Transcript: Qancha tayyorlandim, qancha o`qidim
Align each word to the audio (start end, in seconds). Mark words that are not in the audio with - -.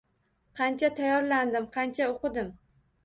Qancha 0.59 0.89
tayyorlandim, 1.01 1.67
qancha 1.77 2.09
o`qidim 2.17 2.51